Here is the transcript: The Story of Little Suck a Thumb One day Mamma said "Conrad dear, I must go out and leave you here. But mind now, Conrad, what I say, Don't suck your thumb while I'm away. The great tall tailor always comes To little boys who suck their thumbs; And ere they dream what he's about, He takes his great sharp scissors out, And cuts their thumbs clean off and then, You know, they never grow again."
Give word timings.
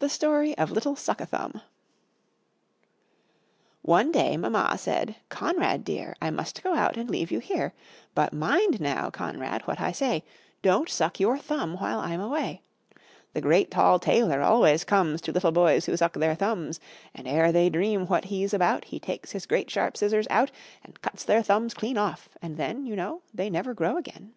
The 0.00 0.08
Story 0.08 0.58
of 0.58 0.72
Little 0.72 0.96
Suck 0.96 1.20
a 1.20 1.26
Thumb 1.26 1.60
One 3.82 4.10
day 4.10 4.36
Mamma 4.36 4.74
said 4.76 5.14
"Conrad 5.28 5.84
dear, 5.84 6.16
I 6.20 6.30
must 6.30 6.64
go 6.64 6.74
out 6.74 6.96
and 6.96 7.08
leave 7.08 7.30
you 7.30 7.38
here. 7.38 7.74
But 8.16 8.32
mind 8.32 8.80
now, 8.80 9.08
Conrad, 9.10 9.62
what 9.68 9.80
I 9.80 9.92
say, 9.92 10.24
Don't 10.62 10.88
suck 10.88 11.20
your 11.20 11.38
thumb 11.38 11.74
while 11.74 12.00
I'm 12.00 12.20
away. 12.20 12.62
The 13.34 13.40
great 13.40 13.70
tall 13.70 14.00
tailor 14.00 14.42
always 14.42 14.82
comes 14.82 15.20
To 15.20 15.30
little 15.32 15.52
boys 15.52 15.86
who 15.86 15.96
suck 15.96 16.14
their 16.14 16.34
thumbs; 16.34 16.80
And 17.14 17.28
ere 17.28 17.52
they 17.52 17.70
dream 17.70 18.06
what 18.08 18.24
he's 18.24 18.52
about, 18.52 18.86
He 18.86 18.98
takes 18.98 19.30
his 19.30 19.46
great 19.46 19.70
sharp 19.70 19.96
scissors 19.96 20.26
out, 20.28 20.50
And 20.82 21.00
cuts 21.02 21.22
their 21.22 21.44
thumbs 21.44 21.72
clean 21.72 21.96
off 21.98 22.28
and 22.42 22.56
then, 22.56 22.84
You 22.84 22.96
know, 22.96 23.22
they 23.32 23.48
never 23.48 23.74
grow 23.74 23.96
again." 23.96 24.34